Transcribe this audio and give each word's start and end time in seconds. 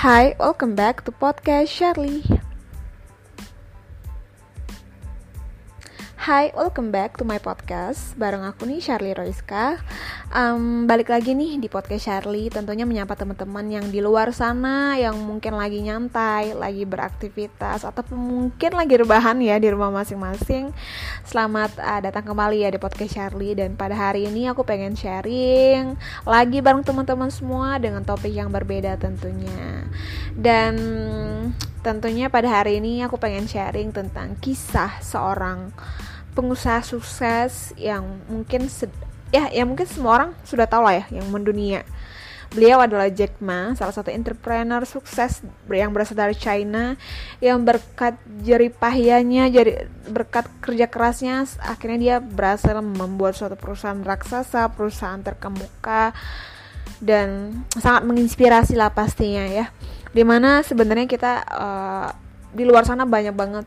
Hi, 0.00 0.32
welcome 0.40 0.72
back 0.72 1.04
to 1.04 1.12
podcast 1.12 1.68
Shirley. 1.68 2.24
Hai, 6.24 6.48
welcome 6.56 6.88
back 6.88 7.20
to 7.20 7.24
my 7.28 7.36
podcast 7.36 8.16
Bareng 8.16 8.40
aku 8.40 8.64
nih, 8.64 8.80
Charlie 8.80 9.12
Roiska 9.12 9.76
um, 10.34 10.86
Balik 10.86 11.10
lagi 11.10 11.34
nih 11.34 11.58
di 11.58 11.66
podcast 11.66 12.06
Charlie 12.06 12.50
Tentunya 12.50 12.86
menyapa 12.86 13.18
teman-teman 13.18 13.66
yang 13.70 13.86
di 13.90 13.98
luar 13.98 14.30
sana 14.30 14.94
Yang 14.96 15.18
mungkin 15.22 15.58
lagi 15.58 15.82
nyantai, 15.82 16.54
lagi 16.54 16.86
beraktivitas 16.86 17.82
Ataupun 17.86 18.16
mungkin 18.18 18.74
lagi 18.74 18.94
rebahan 18.98 19.38
ya 19.42 19.58
di 19.58 19.68
rumah 19.70 19.90
masing-masing. 19.90 20.70
Selamat 21.26 21.74
uh, 21.78 22.00
datang 22.00 22.24
kembali 22.30 22.62
ya 22.62 22.70
di 22.70 22.78
podcast 22.78 23.14
Charlie 23.18 23.58
Dan 23.58 23.74
pada 23.74 23.94
hari 23.94 24.30
ini 24.30 24.46
aku 24.46 24.62
pengen 24.62 24.94
sharing 24.94 25.98
Lagi 26.24 26.58
bareng 26.62 26.86
teman-teman 26.86 27.30
semua 27.30 27.76
Dengan 27.82 28.06
topik 28.06 28.32
yang 28.32 28.50
berbeda 28.54 28.96
tentunya. 28.98 29.84
Dan 30.34 30.74
tentunya 31.80 32.28
pada 32.28 32.60
hari 32.60 32.78
ini 32.78 33.00
aku 33.02 33.16
pengen 33.16 33.48
sharing 33.48 33.90
tentang 33.90 34.36
kisah 34.38 35.00
seorang 35.00 35.72
pengusaha 36.36 36.84
sukses 36.86 37.74
yang 37.74 38.22
mungkin 38.30 38.70
ya 39.30 39.50
ya 39.50 39.62
mungkin 39.66 39.86
semua 39.86 40.12
orang 40.22 40.30
sudah 40.42 40.66
tahu 40.66 40.82
lah 40.86 41.02
ya 41.02 41.04
yang 41.22 41.26
mendunia. 41.30 41.86
Beliau 42.50 42.82
adalah 42.82 43.06
Jack 43.14 43.38
Ma, 43.38 43.78
salah 43.78 43.94
satu 43.94 44.10
entrepreneur 44.10 44.82
sukses 44.82 45.38
yang 45.70 45.94
berasal 45.94 46.18
dari 46.18 46.34
China 46.34 46.98
yang 47.38 47.62
berkat 47.62 48.18
jeripayanya, 48.42 49.46
jadi 49.46 49.86
berkat 50.10 50.50
kerja 50.58 50.90
kerasnya 50.90 51.46
akhirnya 51.62 51.98
dia 52.02 52.16
berhasil 52.18 52.74
membuat 52.82 53.38
suatu 53.38 53.54
perusahaan 53.54 54.02
raksasa, 54.02 54.66
perusahaan 54.74 55.22
terkemuka 55.22 56.10
dan 56.98 57.54
sangat 57.78 58.02
menginspirasi 58.02 58.74
lah 58.74 58.90
pastinya 58.90 59.46
ya. 59.46 59.70
Di 60.10 60.26
mana 60.26 60.66
sebenarnya 60.66 61.06
kita 61.06 61.46
uh, 61.46 62.10
di 62.50 62.66
luar 62.66 62.82
sana 62.82 63.06
banyak 63.06 63.30
banget 63.30 63.66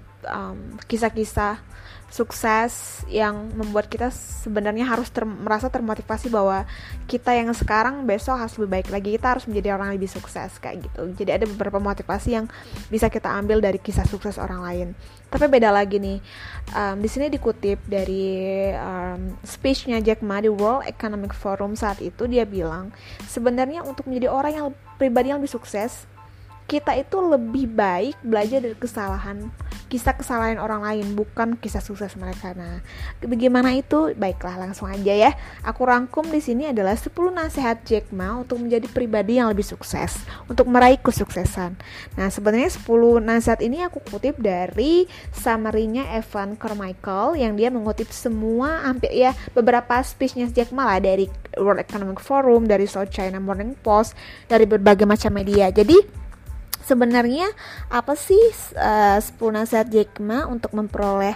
kisah-kisah 0.92 1.56
um, 1.56 1.73
sukses 2.14 3.02
yang 3.10 3.50
membuat 3.58 3.90
kita 3.90 4.14
sebenarnya 4.14 4.86
harus 4.86 5.10
ter 5.10 5.26
merasa 5.26 5.66
termotivasi 5.66 6.30
bahwa 6.30 6.62
kita 7.10 7.34
yang 7.34 7.50
sekarang 7.58 8.06
besok 8.06 8.38
harus 8.38 8.54
lebih 8.62 8.70
baik 8.78 8.88
lagi. 8.94 9.10
Kita 9.18 9.34
harus 9.34 9.50
menjadi 9.50 9.74
orang 9.74 9.90
yang 9.90 9.98
lebih 9.98 10.14
sukses 10.14 10.62
kayak 10.62 10.86
gitu. 10.86 11.10
Jadi 11.18 11.42
ada 11.42 11.46
beberapa 11.50 11.82
motivasi 11.82 12.38
yang 12.38 12.46
bisa 12.94 13.10
kita 13.10 13.34
ambil 13.34 13.66
dari 13.66 13.82
kisah 13.82 14.06
sukses 14.06 14.38
orang 14.38 14.62
lain. 14.62 14.88
Tapi 15.34 15.50
beda 15.50 15.74
lagi 15.74 15.98
nih 15.98 16.22
um, 16.78 17.02
di 17.02 17.10
sini 17.10 17.34
dikutip 17.34 17.82
dari 17.90 18.70
um, 18.78 19.34
speechnya 19.42 19.98
Jack 19.98 20.22
Ma 20.22 20.38
di 20.38 20.54
World 20.54 20.86
Economic 20.86 21.34
Forum 21.34 21.74
saat 21.74 21.98
itu 22.06 22.30
dia 22.30 22.46
bilang 22.46 22.94
sebenarnya 23.26 23.82
untuk 23.82 24.06
menjadi 24.06 24.30
orang 24.30 24.54
yang 24.54 24.68
pribadi 25.02 25.34
yang 25.34 25.42
lebih 25.42 25.58
sukses 25.58 26.06
kita 26.70 26.96
itu 26.96 27.18
lebih 27.20 27.66
baik 27.66 28.16
belajar 28.24 28.62
dari 28.62 28.78
kesalahan 28.78 29.50
kisah 29.94 30.18
kesalahan 30.18 30.58
orang 30.58 30.82
lain 30.82 31.14
bukan 31.14 31.54
kisah 31.54 31.78
sukses 31.78 32.18
mereka. 32.18 32.58
Nah, 32.58 32.82
bagaimana 33.22 33.78
itu? 33.78 34.18
Baiklah, 34.18 34.58
langsung 34.58 34.90
aja 34.90 35.14
ya. 35.14 35.38
Aku 35.62 35.86
rangkum 35.86 36.26
di 36.34 36.42
sini 36.42 36.74
adalah 36.74 36.98
10 36.98 37.14
nasihat 37.30 37.86
Jack 37.86 38.10
Ma 38.10 38.42
untuk 38.42 38.58
menjadi 38.58 38.90
pribadi 38.90 39.38
yang 39.38 39.54
lebih 39.54 39.62
sukses, 39.62 40.18
untuk 40.50 40.66
meraih 40.66 40.98
kesuksesan. 40.98 41.78
Nah, 42.18 42.28
sebenarnya 42.34 42.74
10 42.74 43.22
nasihat 43.22 43.62
ini 43.62 43.86
aku 43.86 44.02
kutip 44.02 44.42
dari 44.42 45.06
summary-nya 45.30 46.10
Evan 46.18 46.58
Carmichael 46.58 47.38
yang 47.38 47.54
dia 47.54 47.70
mengutip 47.70 48.10
semua 48.10 48.90
hampir 48.90 49.14
ya 49.14 49.38
beberapa 49.54 50.02
speech-nya 50.02 50.50
Jack 50.50 50.74
Ma 50.74 50.90
lah 50.90 50.98
dari 50.98 51.30
World 51.54 51.86
Economic 51.86 52.18
Forum, 52.18 52.66
dari 52.66 52.90
South 52.90 53.14
China 53.14 53.38
Morning 53.38 53.78
Post, 53.78 54.18
dari 54.50 54.66
berbagai 54.66 55.06
macam 55.06 55.38
media. 55.38 55.70
Jadi 55.70 56.23
sebenarnya 56.84 57.50
apa 57.90 58.14
sih 58.14 58.40
uh, 58.76 59.20
10 59.20 59.40
nasihat 59.52 59.88
Jack 59.90 60.20
Ma 60.20 60.46
untuk 60.46 60.76
memperoleh 60.76 61.36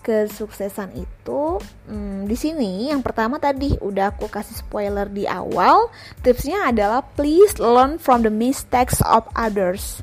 kesuksesan 0.00 0.96
itu? 0.96 1.60
Hmm, 1.84 2.24
di 2.24 2.36
sini 2.36 2.88
yang 2.88 3.04
pertama 3.04 3.36
tadi 3.36 3.76
udah 3.78 4.16
aku 4.16 4.26
kasih 4.32 4.56
spoiler 4.56 5.06
di 5.06 5.28
awal 5.28 5.92
tipsnya 6.24 6.72
adalah 6.72 7.04
please 7.14 7.60
learn 7.60 8.00
from 8.00 8.24
the 8.24 8.32
mistakes 8.32 9.04
of 9.04 9.28
others. 9.36 10.00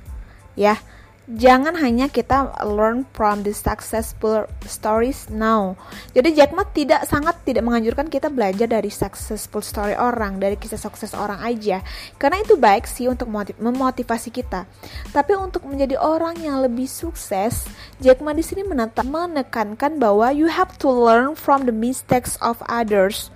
Ya 0.58 0.82
jangan 1.28 1.76
hanya 1.84 2.08
kita 2.08 2.56
learn 2.64 3.04
from 3.12 3.44
the 3.44 3.52
successful 3.52 4.48
stories 4.64 5.28
now. 5.28 5.76
Jadi 6.16 6.40
Jack 6.40 6.56
Ma 6.56 6.64
tidak 6.64 7.04
sangat 7.04 7.44
tidak 7.44 7.68
menganjurkan 7.68 8.08
kita 8.08 8.32
belajar 8.32 8.72
dari 8.72 8.88
successful 8.88 9.60
story 9.60 10.00
orang, 10.00 10.40
dari 10.40 10.56
kisah 10.56 10.80
sukses 10.80 11.12
orang 11.12 11.44
aja. 11.44 11.84
Karena 12.16 12.40
itu 12.40 12.56
baik 12.56 12.88
sih 12.88 13.12
untuk 13.12 13.28
memotivasi 13.60 14.32
kita. 14.32 14.64
Tapi 15.12 15.36
untuk 15.36 15.68
menjadi 15.68 16.00
orang 16.00 16.40
yang 16.40 16.64
lebih 16.64 16.88
sukses, 16.88 17.68
Jack 18.00 18.24
Ma 18.24 18.32
di 18.32 18.42
sini 18.42 18.64
menekankan 18.64 20.00
bahwa 20.00 20.32
you 20.32 20.48
have 20.48 20.72
to 20.80 20.88
learn 20.88 21.36
from 21.36 21.68
the 21.68 21.76
mistakes 21.76 22.40
of 22.40 22.64
others. 22.72 23.28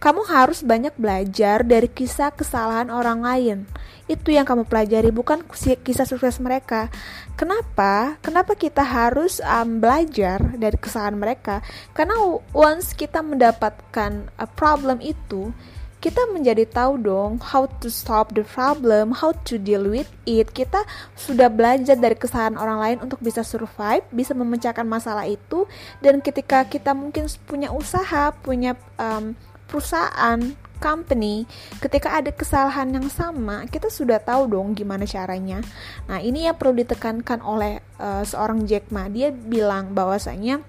Kamu 0.00 0.24
harus 0.32 0.64
banyak 0.64 0.96
belajar 0.96 1.60
dari 1.60 1.84
kisah 1.84 2.32
kesalahan 2.32 2.88
orang 2.88 3.20
lain 3.20 3.58
itu 4.10 4.34
yang 4.34 4.42
kamu 4.42 4.66
pelajari 4.66 5.14
bukan 5.14 5.46
kisah 5.54 6.02
sukses 6.02 6.42
mereka 6.42 6.90
kenapa 7.38 8.18
kenapa 8.18 8.58
kita 8.58 8.82
harus 8.82 9.38
um, 9.38 9.78
belajar 9.78 10.42
dari 10.58 10.74
kesalahan 10.74 11.14
mereka 11.14 11.62
karena 11.94 12.18
once 12.50 12.90
kita 12.98 13.22
mendapatkan 13.22 14.26
a 14.34 14.46
problem 14.50 14.98
itu 14.98 15.54
kita 16.00 16.32
menjadi 16.32 16.64
tahu 16.64 16.96
dong 16.96 17.36
how 17.44 17.68
to 17.84 17.92
stop 17.92 18.32
the 18.32 18.40
problem, 18.40 19.12
how 19.12 19.36
to 19.44 19.60
deal 19.60 19.84
with 19.84 20.08
it. 20.24 20.48
Kita 20.48 20.80
sudah 21.12 21.52
belajar 21.52 21.92
dari 22.00 22.16
kesalahan 22.16 22.56
orang 22.56 22.78
lain 22.80 22.98
untuk 23.04 23.20
bisa 23.20 23.44
survive, 23.44 24.00
bisa 24.08 24.32
memecahkan 24.32 24.88
masalah 24.88 25.28
itu. 25.28 25.68
Dan 26.00 26.24
ketika 26.24 26.64
kita 26.64 26.96
mungkin 26.96 27.28
punya 27.44 27.68
usaha, 27.68 28.32
punya 28.32 28.80
um, 28.96 29.36
perusahaan, 29.68 30.40
company, 30.80 31.44
ketika 31.78 32.16
ada 32.16 32.32
kesalahan 32.32 32.90
yang 32.90 33.06
sama, 33.12 33.68
kita 33.68 33.92
sudah 33.92 34.18
tahu 34.18 34.48
dong 34.48 34.72
gimana 34.72 35.04
caranya. 35.04 35.60
Nah, 36.08 36.18
ini 36.18 36.48
yang 36.48 36.56
perlu 36.56 36.80
ditekankan 36.80 37.44
oleh 37.44 37.84
uh, 38.00 38.24
seorang 38.24 38.64
Jack 38.64 38.88
Ma. 38.88 39.06
Dia 39.12 39.30
bilang 39.30 39.92
bahwasanya 39.92 40.64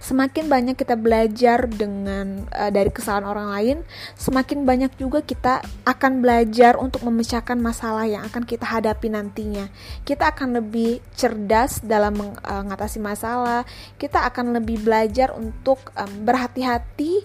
semakin 0.00 0.46
banyak 0.46 0.76
kita 0.76 0.94
belajar 0.96 1.68
dengan 1.68 2.46
uh, 2.52 2.70
dari 2.70 2.90
kesalahan 2.90 3.26
orang 3.26 3.48
lain, 3.52 3.76
semakin 4.16 4.64
banyak 4.64 4.92
juga 4.96 5.22
kita 5.22 5.62
akan 5.84 6.22
belajar 6.22 6.76
untuk 6.80 7.04
memecahkan 7.06 7.58
masalah 7.58 8.04
yang 8.08 8.22
akan 8.26 8.44
kita 8.44 8.66
hadapi 8.66 9.10
nantinya. 9.12 9.68
Kita 10.02 10.32
akan 10.32 10.62
lebih 10.62 11.02
cerdas 11.14 11.82
dalam 11.82 12.18
mengatasi 12.18 12.98
masalah. 13.02 13.66
Kita 13.96 14.24
akan 14.26 14.56
lebih 14.56 14.82
belajar 14.84 15.32
untuk 15.34 15.92
um, 15.96 16.12
berhati-hati 16.24 17.22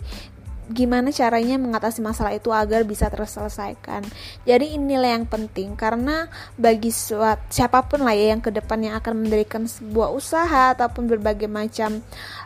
gimana 0.71 1.11
caranya 1.11 1.59
mengatasi 1.59 1.99
masalah 1.99 2.31
itu 2.31 2.49
agar 2.49 2.87
bisa 2.87 3.11
terselesaikan. 3.11 4.07
Jadi 4.47 4.79
inilah 4.79 5.19
yang 5.19 5.27
penting 5.27 5.75
karena 5.75 6.31
bagi 6.55 6.89
suat, 6.89 7.37
siapa 7.51 7.83
pun 7.85 8.07
lah 8.07 8.15
ya 8.15 8.31
yang 8.31 8.41
ke 8.41 8.49
depannya 8.49 8.95
akan 8.97 9.27
mendirikan 9.27 9.67
sebuah 9.67 10.15
usaha 10.15 10.71
ataupun 10.73 11.11
berbagai 11.11 11.51
macam 11.51 11.99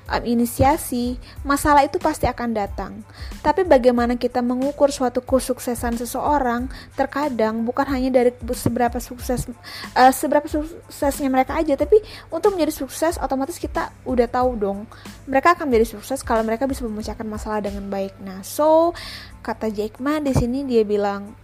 um, 0.10 0.24
inisiasi, 0.26 1.22
masalah 1.46 1.86
itu 1.86 2.02
pasti 2.02 2.26
akan 2.26 2.50
datang. 2.58 3.06
Tapi 3.46 3.62
bagaimana 3.64 4.18
kita 4.18 4.42
mengukur 4.42 4.90
suatu 4.90 5.22
kesuksesan 5.22 6.02
seseorang 6.02 6.68
terkadang 6.98 7.62
bukan 7.62 7.86
hanya 7.88 8.10
dari 8.10 8.32
seberapa 8.58 8.98
sukses 8.98 9.46
uh, 9.94 10.12
seberapa 10.12 10.50
suksesnya 10.50 11.30
mereka 11.30 11.62
aja, 11.62 11.78
tapi 11.78 12.02
untuk 12.34 12.58
menjadi 12.58 12.74
sukses 12.74 13.22
otomatis 13.22 13.62
kita 13.62 13.94
udah 14.04 14.26
tahu 14.26 14.58
dong 14.58 14.90
mereka 15.26 15.58
akan 15.58 15.70
menjadi 15.70 15.98
sukses 15.98 16.22
kalau 16.22 16.46
mereka 16.46 16.70
bisa 16.70 16.86
memecahkan 16.86 17.26
masalah 17.26 17.60
dengan 17.62 17.90
baik. 17.90 18.15
Nah, 18.22 18.46
so 18.46 18.96
kata 19.42 19.72
Jack 19.72 20.00
Ma 20.00 20.22
di 20.24 20.32
sini 20.32 20.64
dia 20.64 20.86
bilang 20.88 21.36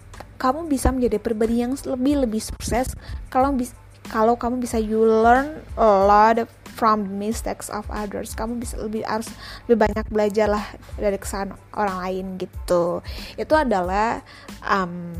kamu 0.41 0.65
bisa 0.65 0.89
menjadi 0.89 1.21
pribadi 1.21 1.61
yang 1.61 1.77
lebih 1.77 2.25
lebih 2.25 2.41
sukses 2.41 2.97
kalau 3.29 3.53
bisa 3.53 3.77
kalau 4.09 4.33
kamu 4.35 4.59
bisa 4.59 4.81
you 4.81 4.99
learn 5.05 5.61
a 5.77 5.85
lot 5.85 6.43
from 6.73 7.21
mistakes 7.21 7.69
of 7.69 7.85
others. 7.93 8.33
Kamu 8.33 8.57
bisa 8.57 8.75
lebih 8.81 9.05
harus 9.05 9.29
lebih 9.69 9.87
banyak 9.87 10.05
belajar 10.09 10.47
lah 10.49 10.65
dari 10.97 11.15
kesalahan 11.21 11.53
orang 11.77 11.97
lain 12.01 12.25
gitu. 12.41 13.05
Itu 13.37 13.53
adalah 13.53 14.25
um, 14.65 15.13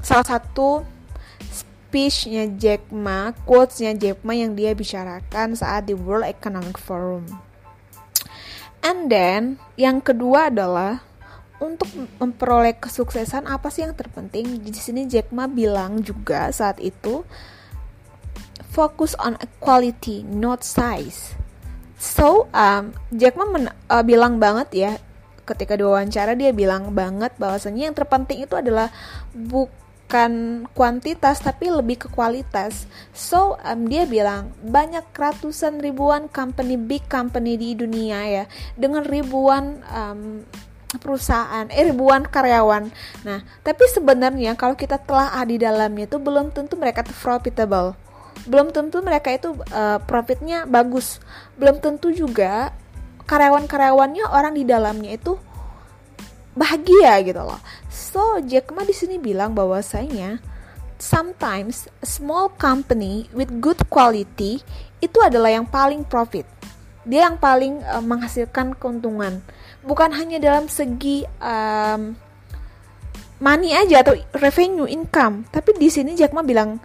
salah 0.00 0.24
satu 0.24 0.82
speechnya 1.52 2.48
Jack 2.56 2.88
Ma 2.88 3.36
quotesnya 3.44 3.92
Jack 3.92 4.24
Ma 4.24 4.32
yang 4.32 4.56
dia 4.56 4.72
bicarakan 4.72 5.52
saat 5.52 5.86
di 5.86 5.94
World 5.94 6.24
Economic 6.24 6.80
Forum 6.80 7.51
and 8.82 9.08
then 9.08 9.56
yang 9.78 10.02
kedua 10.04 10.50
adalah 10.52 11.02
untuk 11.62 11.86
memperoleh 12.18 12.74
kesuksesan 12.76 13.46
apa 13.46 13.70
sih 13.70 13.86
yang 13.86 13.94
terpenting? 13.94 14.60
Di 14.60 14.74
sini 14.74 15.06
Jack 15.06 15.30
Ma 15.30 15.46
bilang 15.46 16.02
juga 16.02 16.50
saat 16.50 16.82
itu 16.82 17.22
fokus 18.74 19.14
on 19.22 19.38
quality, 19.62 20.26
not 20.26 20.66
size. 20.66 21.38
So, 22.02 22.50
um, 22.50 22.90
Jack 23.14 23.38
Ma 23.38 23.46
uh, 23.46 24.02
bilang 24.02 24.42
banget 24.42 24.68
ya 24.74 24.92
ketika 25.42 25.74
diwawancara 25.74 26.38
dia 26.38 26.50
bilang 26.54 26.94
banget 26.94 27.34
bahwasanya 27.38 27.90
yang 27.90 27.96
terpenting 27.98 28.46
itu 28.46 28.54
adalah 28.54 28.90
bukan 29.34 29.82
bukan 30.12 30.68
kuantitas 30.76 31.40
tapi 31.40 31.72
lebih 31.72 32.04
ke 32.04 32.08
kualitas. 32.12 32.84
So 33.16 33.56
um, 33.64 33.88
dia 33.88 34.04
bilang 34.04 34.52
banyak 34.60 35.08
ratusan 35.08 35.80
ribuan 35.80 36.28
company 36.28 36.76
big 36.76 37.00
company 37.08 37.56
di 37.56 37.72
dunia 37.72 38.20
ya 38.28 38.44
dengan 38.76 39.08
ribuan 39.08 39.80
um, 39.88 40.44
perusahaan, 41.00 41.64
eh 41.72 41.88
ribuan 41.88 42.28
karyawan. 42.28 42.92
Nah, 43.24 43.40
tapi 43.64 43.88
sebenarnya 43.88 44.52
kalau 44.52 44.76
kita 44.76 45.00
telah 45.00 45.32
ada 45.32 45.48
di 45.48 45.56
dalamnya 45.56 46.04
itu 46.04 46.20
belum 46.20 46.52
tentu 46.52 46.76
mereka 46.76 47.08
profitable. 47.08 47.96
Belum 48.44 48.68
tentu 48.68 49.00
mereka 49.00 49.32
itu 49.32 49.56
uh, 49.72 49.96
profitnya 50.04 50.68
bagus. 50.68 51.24
Belum 51.56 51.80
tentu 51.80 52.12
juga 52.12 52.76
karyawan-karyawannya 53.24 54.28
orang 54.28 54.60
di 54.60 54.68
dalamnya 54.68 55.16
itu 55.16 55.40
bahagia 56.52 57.16
gitu 57.24 57.40
loh. 57.40 57.56
So 57.92 58.40
Jack 58.40 58.72
Ma 58.72 58.88
di 58.88 58.96
sini 58.96 59.20
bilang 59.20 59.52
bahwasanya 59.52 60.40
sometimes 60.96 61.92
a 62.00 62.08
small 62.08 62.48
company 62.56 63.28
with 63.36 63.52
good 63.60 63.76
quality 63.92 64.64
itu 65.04 65.18
adalah 65.20 65.52
yang 65.52 65.68
paling 65.68 66.00
profit. 66.08 66.48
Dia 67.04 67.28
yang 67.28 67.36
paling 67.36 67.84
uh, 67.84 68.00
menghasilkan 68.00 68.80
keuntungan. 68.80 69.44
Bukan 69.84 70.08
hanya 70.16 70.40
dalam 70.40 70.72
segi 70.72 71.28
um, 71.36 72.16
money 73.44 73.76
aja 73.76 74.00
atau 74.00 74.16
revenue 74.40 74.88
income, 74.88 75.44
tapi 75.52 75.76
di 75.76 75.92
sini 75.92 76.16
Jack 76.16 76.32
Ma 76.32 76.40
bilang 76.40 76.80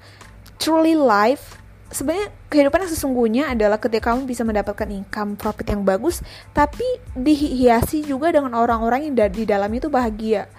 truly 0.59 0.97
life 0.97 1.55
sebenarnya 1.87 2.35
kehidupan 2.51 2.83
yang 2.83 2.91
sesungguhnya 2.91 3.43
adalah 3.55 3.79
ketika 3.79 4.11
kamu 4.11 4.27
bisa 4.27 4.43
mendapatkan 4.43 4.89
income 4.91 5.39
profit 5.39 5.71
yang 5.71 5.87
bagus 5.87 6.19
tapi 6.51 6.83
dihiasi 7.15 8.03
juga 8.03 8.35
dengan 8.35 8.59
orang-orang 8.59 9.07
yang 9.07 9.15
di 9.31 9.47
dalam 9.47 9.71
itu 9.71 9.87
bahagia 9.87 10.51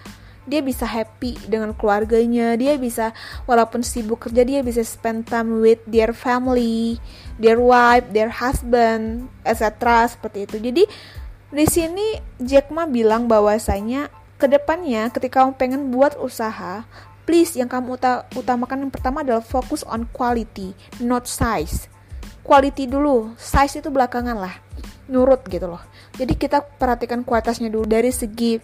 dia 0.48 0.64
bisa 0.64 0.88
happy 0.88 1.36
dengan 1.46 1.76
keluarganya 1.76 2.56
dia 2.56 2.74
bisa 2.80 3.12
walaupun 3.44 3.84
sibuk 3.84 4.26
kerja 4.26 4.42
dia 4.42 4.60
bisa 4.64 4.80
spend 4.82 5.28
time 5.28 5.60
with 5.60 5.78
their 5.84 6.16
family 6.16 6.96
their 7.36 7.60
wife 7.60 8.08
their 8.10 8.32
husband 8.32 9.28
etc 9.44 10.08
seperti 10.08 10.48
itu 10.48 10.56
jadi 10.58 10.84
di 11.48 11.66
sini 11.68 12.20
Jack 12.40 12.72
Ma 12.72 12.88
bilang 12.88 13.28
bahwasanya 13.28 14.08
ke 14.40 14.48
depannya 14.48 15.12
ketika 15.12 15.44
kamu 15.44 15.52
pengen 15.56 15.82
buat 15.92 16.16
usaha 16.16 16.84
please 17.28 17.60
yang 17.60 17.68
kamu 17.68 18.00
utamakan 18.40 18.88
yang 18.88 18.92
pertama 18.92 19.20
adalah 19.20 19.44
fokus 19.44 19.84
on 19.84 20.08
quality, 20.16 20.72
not 21.04 21.28
size. 21.28 21.92
Quality 22.40 22.88
dulu, 22.88 23.36
size 23.36 23.84
itu 23.84 23.92
belakangan 23.92 24.32
lah. 24.32 24.56
Nurut 25.12 25.44
gitu 25.44 25.68
loh. 25.68 25.84
Jadi 26.16 26.32
kita 26.40 26.64
perhatikan 26.64 27.20
kualitasnya 27.28 27.68
dulu 27.68 27.84
dari 27.84 28.08
segi 28.08 28.56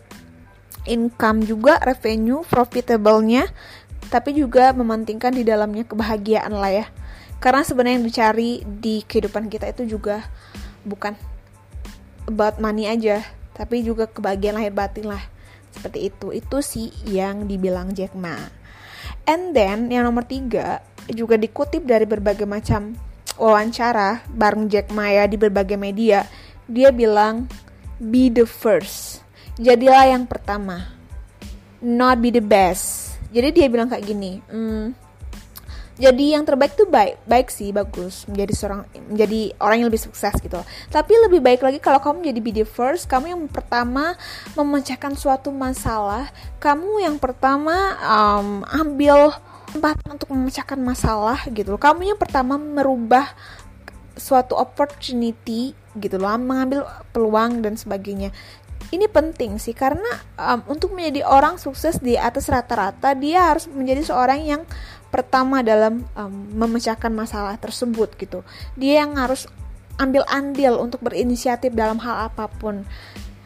income 0.84 1.44
juga, 1.44 1.80
revenue, 1.80 2.44
profitable-nya, 2.44 3.48
tapi 4.12 4.36
juga 4.36 4.72
mementingkan 4.76 5.32
di 5.32 5.42
dalamnya 5.44 5.84
kebahagiaan 5.88 6.52
lah 6.52 6.72
ya. 6.72 6.86
Karena 7.40 7.60
sebenarnya 7.60 7.96
yang 8.00 8.06
dicari 8.08 8.50
di 8.64 9.04
kehidupan 9.04 9.52
kita 9.52 9.68
itu 9.68 9.96
juga 9.98 10.24
bukan 10.84 11.12
about 12.28 12.56
money 12.60 12.88
aja, 12.88 13.20
tapi 13.52 13.84
juga 13.84 14.08
kebahagiaan 14.08 14.56
lahir 14.56 14.72
batin 14.72 15.12
lah. 15.12 15.20
Seperti 15.74 16.08
itu. 16.08 16.32
Itu 16.32 16.64
sih 16.64 16.88
yang 17.04 17.50
dibilang 17.50 17.92
Jack 17.92 18.16
Ma. 18.16 18.38
And 19.28 19.52
then 19.52 19.92
yang 19.92 20.08
nomor 20.08 20.24
tiga 20.24 20.80
juga 21.12 21.36
dikutip 21.36 21.84
dari 21.84 22.08
berbagai 22.08 22.48
macam 22.48 22.96
wawancara 23.36 24.24
bareng 24.32 24.72
Jack 24.72 24.88
Ma 24.94 25.12
ya 25.12 25.28
di 25.28 25.36
berbagai 25.36 25.76
media. 25.76 26.24
Dia 26.64 26.88
bilang 26.94 27.44
be 28.00 28.32
the 28.32 28.48
first 28.48 29.13
jadilah 29.58 30.10
yang 30.10 30.24
pertama. 30.26 30.90
Not 31.84 32.22
be 32.22 32.32
the 32.32 32.44
best. 32.44 33.18
Jadi 33.34 33.50
dia 33.50 33.66
bilang 33.66 33.90
kayak 33.90 34.06
gini 34.06 34.38
hmm, 34.46 34.94
jadi 35.94 36.34
yang 36.34 36.42
terbaik 36.42 36.74
tuh 36.74 36.90
baik 36.90 37.22
baik 37.22 37.54
sih 37.54 37.70
bagus 37.70 38.26
menjadi 38.26 38.52
seorang 38.54 38.80
menjadi 39.14 39.54
orang 39.62 39.76
yang 39.78 39.88
lebih 39.94 40.02
sukses 40.02 40.34
gitu. 40.42 40.58
Tapi 40.90 41.12
lebih 41.22 41.38
baik 41.38 41.62
lagi 41.62 41.78
kalau 41.78 42.02
kamu 42.02 42.26
menjadi 42.26 42.40
be 42.42 42.50
the 42.50 42.66
first 42.66 43.06
kamu 43.06 43.30
yang 43.30 43.42
pertama 43.46 44.18
memecahkan 44.58 45.14
suatu 45.14 45.54
masalah 45.54 46.34
kamu 46.58 47.06
yang 47.06 47.16
pertama 47.22 47.94
um, 48.02 48.66
ambil 48.74 49.38
tempat 49.70 49.94
untuk 50.10 50.34
memecahkan 50.34 50.78
masalah 50.82 51.38
gitu 51.50 51.78
kamu 51.78 52.14
yang 52.14 52.18
pertama 52.18 52.58
merubah 52.58 53.30
suatu 54.18 54.54
opportunity 54.58 55.74
gitu 55.94 56.18
loh 56.18 56.34
mengambil 56.38 56.86
peluang 57.14 57.62
dan 57.62 57.78
sebagainya 57.78 58.34
ini 58.90 59.06
penting 59.08 59.56
sih 59.56 59.72
karena 59.72 60.08
um, 60.36 60.60
untuk 60.68 60.92
menjadi 60.92 61.24
orang 61.24 61.56
sukses 61.56 62.02
di 62.02 62.18
atas 62.18 62.50
rata-rata 62.50 63.16
dia 63.16 63.54
harus 63.54 63.70
menjadi 63.70 64.04
seorang 64.04 64.40
yang 64.44 64.62
pertama 65.14 65.62
dalam 65.62 66.02
um, 66.18 66.34
memecahkan 66.58 67.14
masalah 67.14 67.54
tersebut 67.56 68.18
gitu. 68.18 68.42
Dia 68.74 69.06
yang 69.06 69.14
harus 69.14 69.46
ambil 69.94 70.26
andil 70.26 70.82
untuk 70.82 71.06
berinisiatif 71.06 71.70
dalam 71.70 72.02
hal 72.02 72.28
apa 72.34 72.50
pun. 72.50 72.82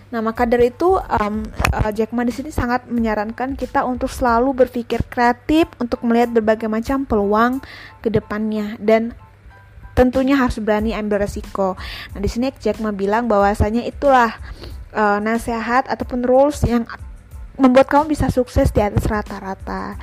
Nah, 0.09 0.25
maka 0.25 0.49
dari 0.49 0.73
itu 0.73 0.97
um, 0.97 1.45
uh, 1.69 1.91
Jack 1.93 2.17
Ma 2.17 2.25
di 2.25 2.33
sini 2.33 2.49
sangat 2.49 2.89
menyarankan 2.89 3.61
kita 3.61 3.85
untuk 3.85 4.09
selalu 4.09 4.65
berpikir 4.65 5.05
kreatif 5.05 5.69
untuk 5.77 6.01
melihat 6.09 6.33
berbagai 6.33 6.65
macam 6.65 7.05
peluang 7.05 7.61
ke 8.01 8.09
depannya 8.09 8.81
dan 8.81 9.13
tentunya 9.93 10.41
harus 10.41 10.57
berani 10.65 10.97
ambil 10.97 11.21
resiko. 11.21 11.77
Nah, 12.17 12.21
di 12.25 12.29
sini 12.33 12.49
Jack 12.57 12.81
Ma 12.81 12.89
bilang 12.97 13.29
bahwasanya 13.29 13.85
itulah 13.85 14.33
uh, 14.93 15.19
nasihat 15.21 15.89
ataupun 15.89 16.25
rules 16.25 16.63
yang 16.65 16.85
membuat 17.59 17.91
kamu 17.91 18.15
bisa 18.15 18.31
sukses 18.31 18.71
di 18.71 18.81
atas 18.81 19.05
rata-rata. 19.11 19.99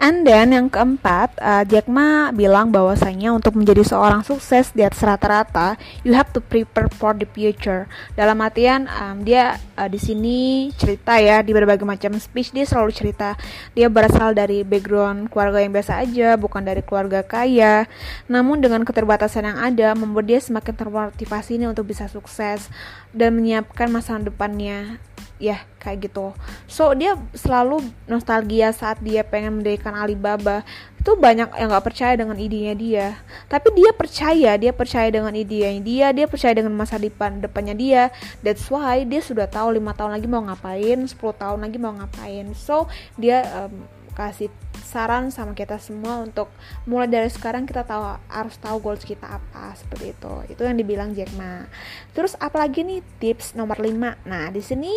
And 0.00 0.24
then 0.24 0.56
yang 0.56 0.72
keempat, 0.72 1.36
uh, 1.36 1.60
Jack 1.68 1.84
Ma 1.84 2.32
bilang 2.32 2.72
bahwasanya 2.72 3.36
untuk 3.36 3.52
menjadi 3.52 3.84
seorang 3.84 4.24
sukses 4.24 4.72
di 4.72 4.80
atas 4.80 5.04
rata-rata, 5.04 5.76
you 6.08 6.16
have 6.16 6.32
to 6.32 6.40
prepare 6.40 6.88
for 6.88 7.12
the 7.12 7.28
future. 7.28 7.84
Dalam 8.16 8.40
artian 8.40 8.88
um, 8.88 9.20
dia 9.20 9.60
uh, 9.76 9.92
di 9.92 10.00
sini 10.00 10.72
cerita 10.80 11.20
ya 11.20 11.44
di 11.44 11.52
berbagai 11.52 11.84
macam 11.84 12.16
speech 12.16 12.56
dia 12.56 12.64
selalu 12.64 12.96
cerita 12.96 13.36
dia 13.76 13.92
berasal 13.92 14.32
dari 14.32 14.64
background 14.64 15.28
keluarga 15.28 15.60
yang 15.60 15.76
biasa 15.76 16.00
aja, 16.00 16.40
bukan 16.40 16.64
dari 16.64 16.80
keluarga 16.80 17.20
kaya. 17.20 17.84
Namun 18.24 18.64
dengan 18.64 18.88
keterbatasan 18.88 19.52
yang 19.52 19.60
ada 19.60 19.92
membuat 19.92 20.32
dia 20.32 20.40
semakin 20.40 20.80
termotivasi 20.80 21.60
nih 21.60 21.68
untuk 21.76 21.84
bisa 21.84 22.08
sukses 22.08 22.72
dan 23.12 23.36
menyiapkan 23.36 23.92
masa 23.92 24.16
depannya 24.16 24.96
ya 25.40 25.64
kayak 25.80 26.12
gitu. 26.12 26.36
So 26.68 26.92
dia 26.92 27.16
selalu 27.32 27.80
nostalgia 28.04 28.70
saat 28.70 29.00
dia 29.00 29.24
pengen 29.24 29.60
mendirikan 29.60 29.96
Alibaba. 29.96 30.62
Itu 31.00 31.16
banyak 31.16 31.56
yang 31.56 31.68
nggak 31.72 31.86
percaya 31.86 32.12
dengan 32.12 32.36
idenya 32.36 32.74
dia. 32.76 33.06
Tapi 33.48 33.72
dia 33.72 33.90
percaya 33.96 34.50
dia 34.60 34.72
percaya 34.76 35.08
dengan 35.08 35.32
idenya 35.32 35.80
dia 35.80 36.06
dia 36.12 36.26
percaya 36.28 36.52
dengan 36.52 36.76
masa 36.76 37.00
depan 37.00 37.40
depannya 37.40 37.72
dia. 37.72 38.02
That's 38.44 38.68
why 38.68 39.08
dia 39.08 39.24
sudah 39.24 39.48
tahu 39.48 39.80
lima 39.80 39.96
tahun 39.96 40.20
lagi 40.20 40.28
mau 40.28 40.44
ngapain 40.44 41.08
10 41.08 41.16
tahun 41.16 41.58
lagi 41.64 41.78
mau 41.80 41.96
ngapain. 41.96 42.52
So 42.52 42.86
dia 43.16 43.48
um, 43.64 43.99
kasih 44.20 44.52
saran 44.90 45.30
sama 45.30 45.54
kita 45.54 45.78
semua 45.78 46.18
untuk 46.18 46.50
mulai 46.84 47.06
dari 47.06 47.30
sekarang 47.30 47.62
kita 47.62 47.86
tahu 47.86 48.18
harus 48.26 48.58
tahu 48.58 48.76
goals 48.82 49.06
kita 49.06 49.38
apa 49.38 49.72
seperti 49.78 50.12
itu. 50.12 50.34
Itu 50.52 50.66
yang 50.66 50.76
dibilang 50.76 51.14
Jack 51.14 51.30
Ma. 51.38 51.64
Terus 52.10 52.34
apalagi 52.36 52.82
nih 52.82 53.00
tips 53.22 53.54
nomor 53.54 53.78
5 53.78 54.26
nah 54.26 54.50
di 54.50 54.58
sini 54.58 54.92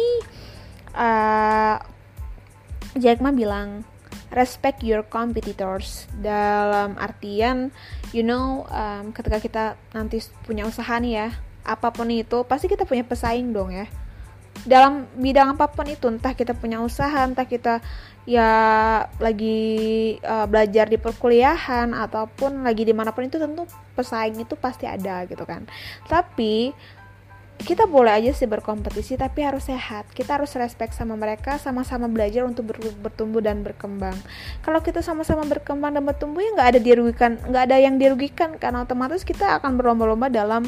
uh, 0.98 1.78
Jack 2.98 3.22
Ma 3.22 3.30
bilang 3.30 3.86
respect 4.34 4.82
your 4.82 5.06
competitors. 5.06 6.10
Dalam 6.18 6.98
artian 6.98 7.70
you 8.12 8.26
know 8.26 8.66
um, 8.74 9.14
ketika 9.14 9.38
kita 9.38 9.64
nanti 9.94 10.26
punya 10.44 10.66
usaha 10.66 10.98
nih 10.98 11.14
ya 11.14 11.30
apa 11.64 11.96
pun 11.96 12.12
itu 12.12 12.44
pasti 12.44 12.68
kita 12.68 12.84
punya 12.84 13.06
pesaing 13.06 13.54
dong 13.54 13.72
ya. 13.72 13.86
Dalam 14.64 15.10
bidang 15.18 15.58
apa 15.58 15.70
pun 15.70 15.86
itu 15.86 16.10
entah 16.10 16.34
kita 16.34 16.58
punya 16.58 16.82
usaha 16.82 17.26
entah 17.26 17.46
kita 17.46 17.84
ya 18.24 18.52
lagi 19.20 19.60
uh, 20.24 20.48
belajar 20.48 20.88
di 20.88 20.96
perkuliahan 20.96 21.92
ataupun 21.92 22.64
lagi 22.64 22.88
di 22.88 22.96
mana 22.96 23.12
pun 23.12 23.28
itu 23.28 23.36
tentu 23.36 23.68
pesaing 24.00 24.40
itu 24.40 24.56
pasti 24.56 24.88
ada 24.88 25.28
gitu 25.28 25.44
kan. 25.44 25.68
Tapi 26.08 26.72
kita 27.64 27.88
boleh 27.88 28.12
aja 28.12 28.32
sih 28.36 28.50
berkompetisi 28.50 29.16
tapi 29.16 29.44
harus 29.44 29.72
sehat. 29.72 30.10
Kita 30.12 30.36
harus 30.36 30.52
respect 30.60 30.96
sama 30.96 31.16
mereka 31.16 31.56
sama-sama 31.60 32.12
belajar 32.12 32.44
untuk 32.44 32.72
ber 32.72 32.80
bertumbuh 33.00 33.40
dan 33.40 33.64
berkembang. 33.64 34.16
Kalau 34.66 34.84
kita 34.84 35.00
sama-sama 35.00 35.48
berkembang 35.48 35.96
dan 35.96 36.04
bertumbuh 36.04 36.44
ya 36.44 36.52
nggak 36.60 36.70
ada 36.76 36.80
dirugikan 36.80 37.32
nggak 37.40 37.64
ada 37.72 37.78
yang 37.80 37.96
dirugikan 37.96 38.60
karena 38.60 38.84
otomatis 38.84 39.24
kita 39.24 39.60
akan 39.62 39.80
berlomba-lomba 39.80 40.28
dalam 40.28 40.68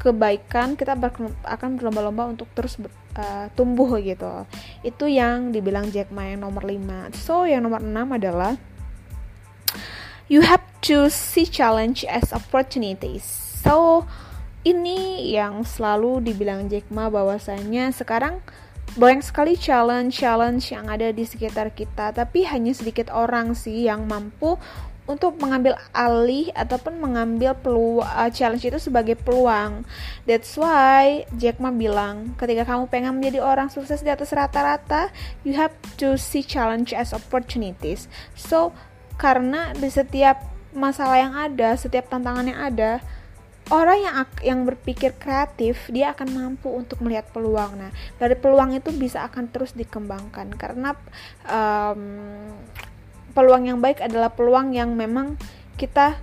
kebaikan 0.00 0.80
kita 0.80 0.96
akan 1.44 1.76
berlomba-lomba 1.76 2.32
untuk 2.32 2.48
terus 2.56 2.80
uh, 3.20 3.46
tumbuh 3.52 4.00
gitu. 4.00 4.48
Itu 4.80 5.06
yang 5.06 5.52
dibilang 5.52 5.92
Jack 5.92 6.08
Ma 6.08 6.32
yang 6.32 6.42
nomor 6.42 6.64
5 6.64 7.12
so 7.12 7.44
yang 7.44 7.68
nomor 7.68 7.84
6 7.84 7.92
adalah 8.16 8.56
you 10.32 10.40
have 10.40 10.64
to 10.80 11.12
see 11.12 11.44
challenge 11.44 12.08
as 12.08 12.32
opportunities. 12.32 13.28
So 13.60 14.08
ini 14.64 15.30
yang 15.36 15.68
selalu 15.68 16.24
dibilang 16.24 16.72
Jack 16.72 16.88
Ma 16.88 17.12
bahwasanya 17.12 17.92
sekarang 17.92 18.40
banyak 18.98 19.22
sekali 19.22 19.54
challenge-challenge 19.54 20.74
yang 20.74 20.90
ada 20.90 21.14
di 21.14 21.22
sekitar 21.22 21.70
kita, 21.70 22.10
tapi 22.10 22.42
hanya 22.42 22.74
sedikit 22.74 23.06
orang 23.14 23.54
sih 23.54 23.86
yang 23.86 24.10
mampu 24.10 24.58
untuk 25.10 25.34
mengambil 25.42 25.74
alih 25.90 26.54
ataupun 26.54 27.02
mengambil 27.02 27.58
peluang 27.58 28.06
uh, 28.06 28.30
challenge 28.30 28.62
itu 28.62 28.78
sebagai 28.78 29.18
peluang. 29.18 29.82
That's 30.24 30.54
why 30.54 31.26
Jack 31.34 31.58
Ma 31.58 31.74
bilang, 31.74 32.38
ketika 32.38 32.62
kamu 32.62 32.86
pengen 32.86 33.18
menjadi 33.18 33.42
orang 33.42 33.66
sukses 33.74 34.06
di 34.06 34.10
atas 34.14 34.30
rata-rata, 34.30 35.10
you 35.42 35.58
have 35.58 35.74
to 35.98 36.14
see 36.14 36.46
challenge 36.46 36.94
as 36.94 37.10
opportunities. 37.10 38.06
So, 38.38 38.70
karena 39.18 39.74
di 39.74 39.90
setiap 39.90 40.46
masalah 40.70 41.18
yang 41.18 41.34
ada, 41.34 41.74
setiap 41.74 42.06
tantangan 42.06 42.46
yang 42.46 42.60
ada, 42.62 43.02
orang 43.70 43.98
yang 44.02 44.14
yang 44.42 44.60
berpikir 44.66 45.14
kreatif 45.18 45.86
dia 45.94 46.14
akan 46.14 46.28
mampu 46.30 46.70
untuk 46.70 47.02
melihat 47.02 47.30
peluang. 47.30 47.78
Nah, 47.78 47.90
dari 48.18 48.34
peluang 48.34 48.74
itu 48.74 48.90
bisa 48.94 49.26
akan 49.26 49.50
terus 49.50 49.74
dikembangkan 49.74 50.54
karena 50.58 50.94
um, 51.46 52.02
peluang 53.32 53.70
yang 53.70 53.78
baik 53.78 54.02
adalah 54.02 54.34
peluang 54.34 54.74
yang 54.74 54.94
memang 54.94 55.38
kita 55.78 56.20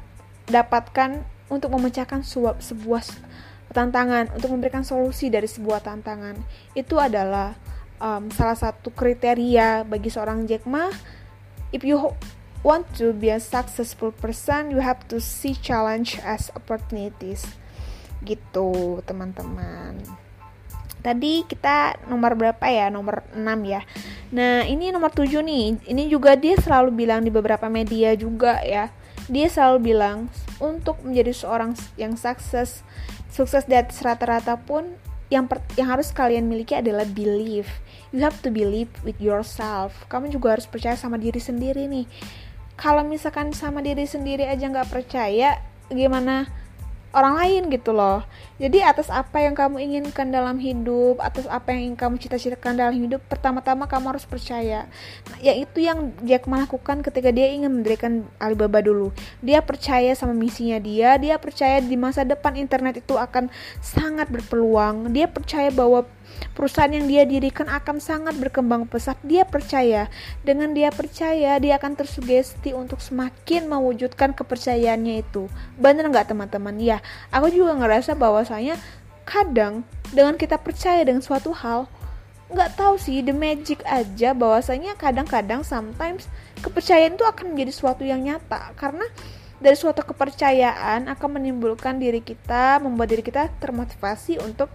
dapatkan 0.47 1.23
untuk 1.47 1.71
memecahkan 1.75 2.23
sebuah, 2.23 2.59
sebuah 2.59 3.03
tantangan, 3.71 4.31
untuk 4.35 4.51
memberikan 4.51 4.83
solusi 4.83 5.31
dari 5.31 5.47
sebuah 5.47 5.83
tantangan. 5.83 6.35
Itu 6.75 6.99
adalah 6.99 7.55
um, 7.99 8.31
salah 8.31 8.55
satu 8.55 8.91
kriteria 8.91 9.87
bagi 9.87 10.09
seorang 10.11 10.47
Jack 10.47 10.67
Ma. 10.67 10.91
If 11.71 11.83
you 11.83 12.15
want 12.63 12.87
to 12.99 13.11
be 13.11 13.31
a 13.31 13.39
successful 13.39 14.11
person, 14.15 14.71
you 14.71 14.79
have 14.79 15.03
to 15.11 15.19
see 15.19 15.55
challenge 15.55 16.19
as 16.23 16.51
opportunities. 16.55 17.47
Gitu, 18.23 18.99
teman-teman. 19.03 19.99
Tadi 21.03 21.45
kita 21.47 22.01
nomor 22.09 22.35
berapa 22.35 22.65
ya? 22.67 22.91
Nomor 22.91 23.23
6 23.31 23.39
ya. 23.63 23.81
Nah, 24.33 24.67
ini 24.67 24.91
nomor 24.91 25.11
7 25.11 25.39
nih. 25.39 25.79
Ini 25.87 26.03
juga 26.11 26.35
dia 26.35 26.59
selalu 26.59 27.05
bilang 27.05 27.23
di 27.23 27.31
beberapa 27.31 27.71
media 27.71 28.11
juga 28.15 28.59
ya. 28.63 28.91
Dia 29.27 29.47
selalu 29.47 29.93
bilang 29.93 30.31
untuk 30.59 30.99
menjadi 31.03 31.35
seorang 31.35 31.75
yang 31.99 32.15
sukses, 32.15 32.83
sukses 33.31 33.63
di 33.67 33.75
atas 33.75 33.99
rata-rata 34.03 34.55
pun 34.59 34.95
yang 35.27 35.47
per, 35.47 35.59
yang 35.75 35.91
harus 35.91 36.11
kalian 36.15 36.47
miliki 36.47 36.75
adalah 36.75 37.03
belief. 37.03 37.67
You 38.15 38.23
have 38.23 38.39
to 38.43 38.51
believe 38.51 38.87
with 39.03 39.19
yourself. 39.19 40.07
Kamu 40.07 40.31
juga 40.31 40.55
harus 40.55 40.67
percaya 40.67 40.95
sama 40.95 41.19
diri 41.19 41.39
sendiri 41.43 41.87
nih 41.91 42.07
kalau 42.77 43.01
misalkan 43.01 43.51
sama 43.51 43.81
diri 43.81 44.05
sendiri 44.05 44.45
aja 44.45 44.69
nggak 44.69 44.93
percaya 44.93 45.57
gimana 45.89 46.45
orang 47.17 47.33
lain 47.41 47.61
gitu 47.73 47.97
loh. 47.97 48.21
Jadi 48.61 48.85
atas 48.85 49.09
apa 49.09 49.41
yang 49.41 49.57
kamu 49.57 49.81
inginkan 49.81 50.29
dalam 50.29 50.61
hidup 50.61 51.17
atas 51.17 51.49
apa 51.49 51.73
yang 51.73 51.93
ingin 51.93 51.97
kamu 51.97 52.15
cita-citakan 52.21 52.77
dalam 52.77 52.93
hidup 52.93 53.21
pertama-tama 53.25 53.89
kamu 53.89 54.13
harus 54.13 54.25
percaya. 54.29 54.85
Nah, 55.33 55.37
ya 55.41 55.57
itu 55.57 55.81
yang 55.81 56.13
Jack 56.21 56.45
melakukan 56.45 57.01
ketika 57.01 57.33
dia 57.33 57.49
ingin 57.49 57.81
mendirikan 57.81 58.29
Alibaba 58.37 58.85
dulu. 58.85 59.09
Dia 59.41 59.65
percaya 59.65 60.13
sama 60.13 60.37
misinya 60.37 60.77
dia 60.77 61.17
dia 61.17 61.41
percaya 61.41 61.81
di 61.81 61.97
masa 61.97 62.21
depan 62.21 62.53
internet 62.53 63.01
itu 63.01 63.17
akan 63.17 63.49
sangat 63.81 64.29
berpeluang. 64.29 65.09
Dia 65.09 65.25
percaya 65.25 65.73
bahwa 65.73 66.05
perusahaan 66.53 66.89
yang 66.89 67.05
dia 67.05 67.23
dirikan 67.23 67.69
akan 67.69 68.01
sangat 68.01 68.37
berkembang 68.37 68.89
pesat. 68.89 69.17
Dia 69.25 69.45
percaya, 69.45 70.09
dengan 70.41 70.73
dia 70.73 70.89
percaya, 70.89 71.57
dia 71.61 71.77
akan 71.77 71.93
tersugesti 71.93 72.73
untuk 72.73 73.03
semakin 73.03 73.69
mewujudkan 73.69 74.33
kepercayaannya 74.33 75.21
itu. 75.25 75.51
Bener 75.77 76.07
nggak 76.09 76.33
teman-teman? 76.33 76.75
Ya, 76.81 76.99
aku 77.29 77.51
juga 77.53 77.77
ngerasa 77.77 78.17
bahwasanya 78.17 78.79
kadang 79.27 79.83
dengan 80.15 80.39
kita 80.39 80.55
percaya 80.55 81.03
dengan 81.03 81.19
suatu 81.19 81.51
hal, 81.51 81.85
nggak 82.47 82.79
tahu 82.79 82.95
sih 82.95 83.19
the 83.19 83.35
magic 83.35 83.83
aja 83.83 84.31
bahwasanya 84.31 84.95
kadang-kadang 84.95 85.67
sometimes 85.67 86.31
kepercayaan 86.63 87.19
itu 87.19 87.27
akan 87.27 87.51
menjadi 87.51 87.73
suatu 87.75 88.07
yang 88.07 88.23
nyata 88.23 88.71
karena 88.79 89.03
dari 89.57 89.73
suatu 89.73 90.05
kepercayaan 90.05 91.09
akan 91.09 91.29
menimbulkan 91.41 91.97
diri 91.97 92.21
kita, 92.21 92.77
membuat 92.77 93.09
diri 93.09 93.25
kita 93.25 93.49
termotivasi 93.57 94.37
untuk 94.45 94.69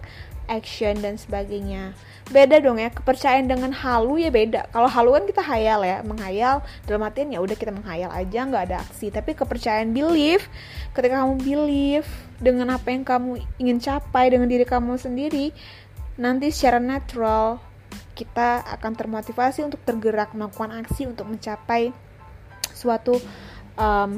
action 0.47 0.99
dan 0.99 1.15
sebagainya. 1.19 1.95
Beda 2.31 2.59
dong 2.63 2.79
ya 2.79 2.87
kepercayaan 2.87 3.51
dengan 3.51 3.75
halu 3.75 4.19
ya 4.21 4.31
beda. 4.31 4.71
Kalau 4.71 4.87
halu 4.87 5.15
kan 5.15 5.23
kita 5.27 5.41
hayal 5.43 5.83
ya 5.83 5.99
menghayal 6.01 6.63
dalam 6.87 7.03
artian 7.03 7.31
ya 7.35 7.43
udah 7.43 7.55
kita 7.55 7.75
menghayal 7.75 8.09
aja 8.11 8.39
nggak 8.47 8.63
ada 8.71 8.77
aksi. 8.83 9.11
Tapi 9.11 9.35
kepercayaan 9.35 9.91
belief 9.91 10.47
ketika 10.95 11.23
kamu 11.23 11.35
believe 11.43 12.07
dengan 12.39 12.75
apa 12.75 12.87
yang 12.91 13.03
kamu 13.03 13.43
ingin 13.59 13.77
capai 13.83 14.31
dengan 14.31 14.47
diri 14.47 14.63
kamu 14.67 14.99
sendiri 14.99 15.55
nanti 16.19 16.53
secara 16.53 16.77
natural 16.77 17.57
kita 18.13 18.61
akan 18.77 18.93
termotivasi 18.93 19.65
untuk 19.65 19.81
tergerak 19.81 20.37
melakukan 20.37 20.69
aksi 20.85 21.09
untuk 21.09 21.25
mencapai 21.25 21.89
suatu 22.69 23.17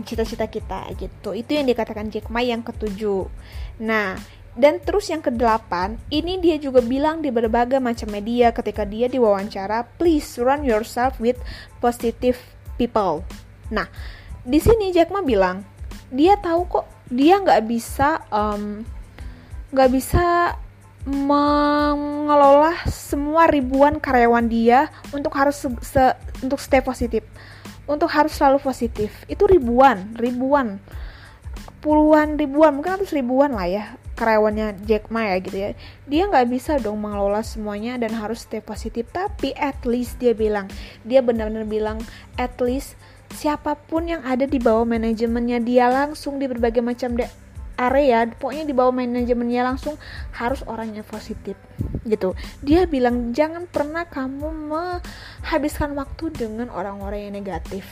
cita-cita 0.03 0.45
um, 0.45 0.51
kita 0.51 0.79
gitu. 0.99 1.29
Itu 1.31 1.55
yang 1.55 1.63
dikatakan 1.63 2.11
Jack 2.11 2.27
Ma 2.27 2.43
yang 2.43 2.59
ketujuh. 2.59 3.31
Nah 3.79 4.19
dan 4.55 4.79
terus 4.79 5.11
yang 5.11 5.19
kedelapan, 5.19 5.99
ini 6.07 6.39
dia 6.39 6.55
juga 6.55 6.79
bilang 6.79 7.19
di 7.19 7.27
berbagai 7.27 7.83
macam 7.83 8.07
media 8.07 8.55
ketika 8.55 8.87
dia 8.87 9.11
diwawancara, 9.11 9.83
please 9.99 10.23
surround 10.23 10.63
yourself 10.63 11.19
with 11.19 11.35
positive 11.83 12.39
people. 12.79 13.27
Nah, 13.67 13.91
di 14.47 14.63
sini 14.63 14.95
Jack 14.95 15.11
Ma 15.11 15.19
bilang, 15.19 15.59
dia 16.07 16.39
tahu 16.39 16.71
kok 16.71 16.87
dia 17.11 17.35
nggak 17.43 17.67
bisa 17.67 18.23
nggak 19.75 19.89
bisa 19.91 20.55
mengelola 21.03 22.79
semua 22.87 23.51
ribuan 23.51 23.99
karyawan 23.99 24.47
dia 24.47 24.87
untuk 25.11 25.35
harus 25.35 25.59
se, 25.59 25.67
se 25.83 26.15
untuk 26.39 26.63
stay 26.63 26.79
positif, 26.79 27.27
untuk 27.91 28.07
harus 28.07 28.31
selalu 28.31 28.63
positif. 28.63 29.11
Itu 29.27 29.51
ribuan, 29.51 30.15
ribuan, 30.15 30.79
puluhan 31.83 32.39
ribuan, 32.39 32.79
mungkin 32.79 33.03
ratus 33.03 33.11
ribuan 33.11 33.51
lah 33.51 33.67
ya 33.67 33.85
karyawannya 34.15 34.81
Jack 34.87 35.11
Ma 35.11 35.29
ya 35.29 35.37
gitu 35.43 35.57
ya. 35.59 35.69
Dia 36.07 36.23
nggak 36.31 36.47
bisa 36.49 36.79
dong 36.79 37.03
mengelola 37.03 37.43
semuanya 37.43 37.99
dan 37.99 38.15
harus 38.15 38.47
stay 38.47 38.63
positif. 38.63 39.05
Tapi 39.11 39.51
at 39.59 39.83
least 39.83 40.17
dia 40.17 40.31
bilang 40.31 40.71
dia 41.03 41.19
benar-benar 41.19 41.67
bilang 41.67 41.97
at 42.39 42.55
least 42.63 42.95
siapa 43.35 43.75
pun 43.75 44.07
yang 44.07 44.23
ada 44.23 44.47
di 44.47 44.57
bawah 44.57 44.87
manajemennya 44.87 45.59
dia 45.59 45.91
langsung 45.91 46.39
di 46.39 46.47
berbagai 46.47 46.79
macam 46.79 47.19
area 47.75 48.23
pokoknya 48.31 48.63
di 48.63 48.71
bawah 48.71 48.95
manajemennya 48.95 49.67
langsung 49.67 49.99
harus 50.31 50.63
orangnya 50.63 51.03
positif 51.03 51.59
gitu. 52.07 52.33
Dia 52.63 52.87
bilang 52.87 53.35
jangan 53.35 53.67
pernah 53.67 54.07
kamu 54.07 54.71
menghabiskan 54.71 55.91
waktu 55.99 56.31
dengan 56.31 56.71
orang-orang 56.71 57.27
yang 57.29 57.35
negatif 57.35 57.83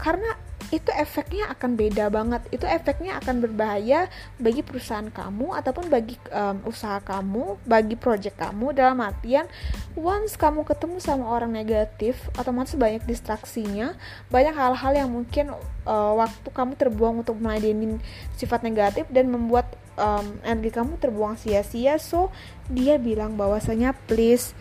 karena 0.00 0.32
itu 0.70 0.86
efeknya 0.94 1.50
akan 1.50 1.74
beda 1.74 2.06
banget. 2.14 2.46
Itu 2.54 2.62
efeknya 2.62 3.18
akan 3.18 3.42
berbahaya 3.42 4.06
bagi 4.38 4.62
perusahaan 4.62 5.10
kamu 5.10 5.58
ataupun 5.58 5.90
bagi 5.90 6.14
um, 6.30 6.62
usaha 6.62 7.02
kamu 7.02 7.58
bagi 7.66 7.98
project 7.98 8.38
kamu. 8.38 8.70
Dalam 8.70 9.02
artian 9.02 9.50
once 9.98 10.38
kamu 10.38 10.62
ketemu 10.62 11.02
sama 11.02 11.26
orang 11.26 11.50
negatif 11.50 12.30
otomatis 12.38 12.78
banyak 12.78 13.02
distraksinya 13.02 13.98
banyak 14.30 14.54
hal-hal 14.54 14.92
yang 14.94 15.10
mungkin 15.10 15.50
uh, 15.84 16.12
waktu 16.14 16.48
kamu 16.54 16.78
terbuang 16.78 17.26
untuk 17.26 17.36
meladenin 17.42 17.98
sifat 18.38 18.62
negatif 18.62 19.10
dan 19.10 19.26
membuat 19.26 19.66
um, 19.98 20.38
energi 20.46 20.70
kamu 20.70 21.02
terbuang 21.02 21.34
sia-sia. 21.34 21.98
So 21.98 22.30
dia 22.70 22.94
bilang 22.94 23.34
bahwasanya 23.34 23.98
please 24.06 24.54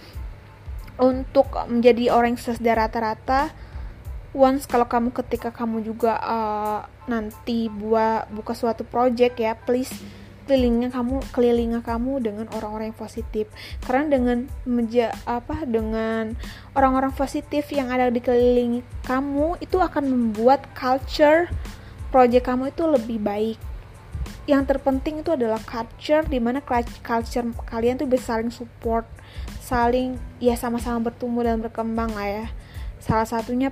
untuk 0.99 1.53
menjadi 1.69 2.11
orang 2.11 2.35
yang 2.35 2.41
sukses 2.41 2.59
rata-rata 2.59 3.68
once 4.33 4.69
kalau 4.69 4.85
kamu 4.85 5.09
ketika 5.09 5.49
kamu 5.49 5.81
juga 5.81 6.17
uh, 6.21 6.79
nanti 7.09 7.67
buat 7.67 8.29
buka 8.29 8.53
suatu 8.53 8.85
project 8.85 9.41
ya 9.41 9.57
please 9.57 9.91
kelilingnya 10.49 10.89
kamu 10.89 11.21
kelilingnya 11.29 11.81
kamu 11.85 12.25
dengan 12.25 12.49
orang-orang 12.57 12.89
yang 12.89 12.97
positif. 12.97 13.45
Karena 13.85 14.17
dengan 14.17 14.37
meja 14.65 15.13
apa 15.29 15.61
dengan 15.69 16.33
orang-orang 16.73 17.13
positif 17.13 17.69
yang 17.69 17.93
ada 17.93 18.09
di 18.09 18.17
keliling 18.17 18.81
kamu 19.05 19.61
itu 19.61 19.77
akan 19.77 20.09
membuat 20.09 20.65
culture 20.73 21.45
project 22.09 22.49
kamu 22.49 22.73
itu 22.73 22.83
lebih 22.89 23.21
baik. 23.21 23.57
Yang 24.49 24.73
terpenting 24.73 25.21
itu 25.21 25.37
adalah 25.37 25.61
culture 25.61 26.25
di 26.25 26.41
mana 26.41 26.65
culture 27.05 27.45
kalian 27.69 28.01
tuh 28.01 28.09
bisa 28.09 28.33
saling 28.33 28.49
support 28.49 29.05
saling 29.61 30.17
ya 30.41 30.57
sama-sama 30.57 31.13
bertumbuh 31.13 31.45
dan 31.45 31.61
berkembang 31.61 32.09
lah 32.17 32.25
ya. 32.25 32.45
Salah 32.97 33.29
satunya 33.29 33.69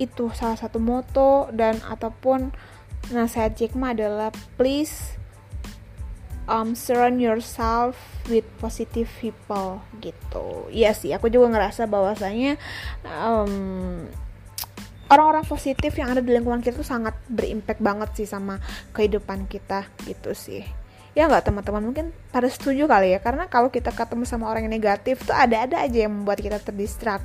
itu 0.00 0.32
salah 0.32 0.56
satu 0.56 0.80
moto 0.80 1.48
dan 1.52 1.80
ataupun 1.84 2.52
nasihat 3.10 3.52
Jack 3.58 3.74
Ma 3.74 3.92
adalah 3.92 4.30
please 4.56 5.18
um, 6.46 6.74
surround 6.74 7.18
yourself 7.18 7.98
with 8.30 8.46
positive 8.58 9.10
people 9.20 9.82
gitu. 9.98 10.70
Iya 10.70 10.94
sih, 10.94 11.10
aku 11.12 11.28
juga 11.28 11.52
ngerasa 11.52 11.86
bahwasanya 11.86 12.56
um, 13.06 14.06
orang-orang 15.12 15.44
positif 15.44 15.92
yang 15.98 16.14
ada 16.14 16.24
di 16.24 16.32
lingkungan 16.32 16.64
kita 16.64 16.80
tuh 16.80 16.88
sangat 16.88 17.14
berimpact 17.28 17.82
banget 17.82 18.10
sih 18.16 18.28
sama 18.28 18.58
kehidupan 18.96 19.46
kita 19.46 19.86
gitu 20.08 20.32
sih. 20.32 20.81
Ya 21.12 21.28
nggak 21.28 21.44
teman-teman 21.44 21.82
mungkin 21.84 22.06
pada 22.32 22.48
setuju 22.48 22.88
kali 22.88 23.12
ya. 23.12 23.20
Karena 23.20 23.48
kalau 23.48 23.68
kita 23.68 23.92
ketemu 23.92 24.24
sama 24.24 24.48
orang 24.48 24.68
yang 24.68 24.74
negatif 24.76 25.24
tuh 25.24 25.36
ada-ada 25.36 25.84
aja 25.84 26.08
yang 26.08 26.12
membuat 26.12 26.40
kita 26.40 26.58
terdistrak 26.60 27.20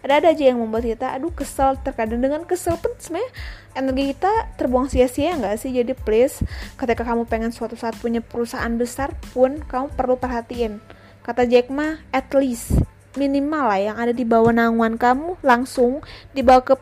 ada-ada 0.00 0.32
aja 0.32 0.44
yang 0.52 0.58
membuat 0.60 0.84
kita 0.88 1.12
aduh 1.12 1.32
kesel. 1.32 1.76
Terkadang 1.84 2.20
dengan 2.24 2.42
kesel 2.48 2.80
pun 2.80 2.92
sebenarnya 2.96 3.30
energi 3.76 4.04
kita 4.16 4.32
terbuang 4.56 4.88
sia-sia 4.88 5.36
nggak 5.36 5.60
sih? 5.60 5.70
Jadi 5.72 5.92
please 5.92 6.40
ketika 6.80 7.04
kamu 7.04 7.28
pengen 7.28 7.52
suatu 7.52 7.76
saat 7.76 7.96
punya 8.00 8.24
perusahaan 8.24 8.72
besar 8.80 9.12
pun 9.36 9.60
kamu 9.60 9.92
perlu 9.92 10.16
perhatiin. 10.16 10.80
Kata 11.20 11.44
Jack 11.44 11.68
ma 11.68 12.00
at 12.16 12.32
least 12.32 12.80
minimal 13.18 13.66
lah 13.66 13.80
yang 13.80 13.96
ada 13.98 14.14
di 14.14 14.22
bawah 14.22 14.54
naungan 14.54 14.94
kamu 14.94 15.34
langsung 15.42 15.98
dibawa 16.30 16.62
ke 16.62 16.78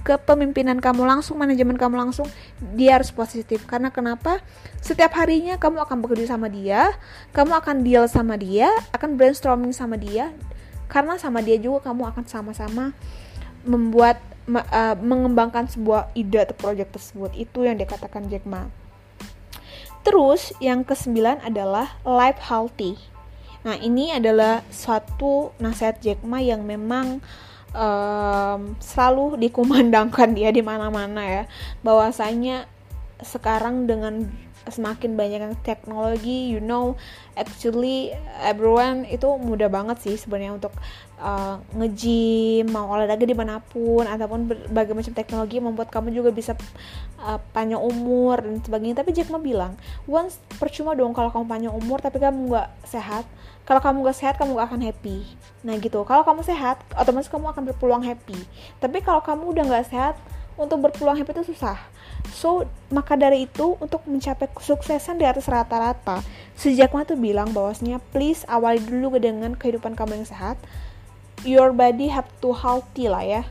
ke 0.00 0.14
pemimpinan 0.16 0.80
kamu 0.80 1.04
langsung 1.04 1.36
manajemen 1.36 1.76
kamu 1.76 2.00
langsung 2.08 2.24
dia 2.72 2.96
harus 2.96 3.12
positif. 3.12 3.68
Karena 3.68 3.92
kenapa? 3.92 4.40
Setiap 4.80 5.12
harinya 5.18 5.60
kamu 5.60 5.84
akan 5.84 6.00
bekerja 6.00 6.38
sama 6.38 6.48
dia 6.48 6.94
kamu 7.36 7.52
akan 7.60 7.76
deal 7.84 8.04
sama 8.08 8.40
dia 8.40 8.72
akan 8.96 9.20
brainstorming 9.20 9.74
sama 9.76 10.00
dia 10.00 10.32
karena 10.88 11.20
sama 11.20 11.44
dia 11.44 11.60
juga 11.60 11.92
kamu 11.92 12.08
akan 12.16 12.24
sama-sama 12.24 12.96
membuat 13.68 14.16
uh, 14.48 14.96
mengembangkan 14.96 15.68
sebuah 15.68 16.16
ide 16.16 16.48
atau 16.48 16.56
proyek 16.56 16.88
tersebut. 16.96 17.36
Itu 17.36 17.68
yang 17.68 17.76
dikatakan 17.76 18.32
Jack 18.32 18.48
Ma. 18.48 18.72
Terus 20.00 20.56
yang 20.64 20.88
kesembilan 20.88 21.44
adalah 21.44 22.00
life 22.08 22.40
healthy 22.40 22.96
Nah, 23.66 23.74
ini 23.78 24.14
adalah 24.14 24.62
suatu 24.70 25.50
nasihat 25.58 25.98
Jack 25.98 26.22
Ma 26.22 26.38
yang 26.38 26.62
memang 26.62 27.18
um, 27.74 28.60
selalu 28.78 29.38
dikumandangkan 29.48 30.32
dia 30.34 30.54
di 30.54 30.62
mana-mana 30.62 31.22
ya. 31.26 31.44
Bahwasanya 31.82 32.70
sekarang 33.18 33.90
dengan 33.90 34.30
semakin 34.68 35.16
banyak 35.16 35.58
teknologi, 35.64 36.52
you 36.52 36.60
know, 36.60 36.94
actually 37.34 38.12
everyone 38.44 39.08
itu 39.08 39.26
mudah 39.40 39.66
banget 39.72 39.96
sih 40.04 40.14
sebenarnya 40.14 40.60
untuk 40.60 40.74
uh, 41.18 41.60
nge-gym, 41.74 42.70
mau 42.70 42.88
olahraga 42.90 43.26
di 43.26 43.36
mana 43.36 43.60
pun, 43.60 44.06
ataupun 44.06 44.48
berbagai 44.48 44.94
macam 44.94 45.12
teknologi 45.12 45.58
membuat 45.60 45.92
kamu 45.92 46.14
juga 46.14 46.30
bisa 46.30 46.56
uh, 47.20 47.38
panjang 47.52 47.82
umur 47.82 48.40
dan 48.40 48.62
sebagainya. 48.62 49.02
Tapi 49.02 49.10
Jack 49.12 49.28
Ma 49.28 49.42
bilang, 49.42 49.76
once 50.06 50.40
percuma 50.56 50.94
dong 50.96 51.12
kalau 51.12 51.28
kamu 51.30 51.46
panjang 51.46 51.74
umur 51.74 51.98
tapi 52.00 52.18
kamu 52.22 52.54
nggak 52.54 52.68
sehat, 52.86 53.26
kalau 53.68 53.84
kamu 53.84 54.00
gak 54.08 54.16
sehat 54.16 54.34
kamu 54.40 54.56
gak 54.56 54.72
akan 54.72 54.80
happy. 54.80 55.28
Nah 55.60 55.76
gitu. 55.76 56.00
Kalau 56.08 56.24
kamu 56.24 56.40
sehat 56.40 56.80
otomatis 56.96 57.28
kamu 57.28 57.52
akan 57.52 57.68
berpeluang 57.68 58.00
happy. 58.00 58.40
Tapi 58.80 59.04
kalau 59.04 59.20
kamu 59.20 59.52
udah 59.52 59.64
gak 59.68 59.92
sehat 59.92 60.16
untuk 60.56 60.88
berpeluang 60.88 61.20
happy 61.20 61.36
itu 61.36 61.52
susah. 61.52 61.76
So 62.32 62.64
maka 62.88 63.12
dari 63.20 63.44
itu 63.44 63.76
untuk 63.76 64.08
mencapai 64.08 64.48
kesuksesan 64.56 65.20
di 65.20 65.28
atas 65.28 65.44
rata-rata 65.52 66.24
sejak 66.56 66.96
mana 66.96 67.04
tuh 67.04 67.20
bilang 67.20 67.52
bahwasanya 67.52 68.00
please 68.10 68.42
awali 68.48 68.80
dulu 68.80 69.20
dengan 69.20 69.52
kehidupan 69.52 69.94
kamu 69.94 70.24
yang 70.24 70.26
sehat 70.26 70.56
your 71.42 71.70
body 71.74 72.10
have 72.10 72.28
to 72.42 72.50
healthy 72.54 73.06
lah 73.06 73.22
ya 73.22 73.42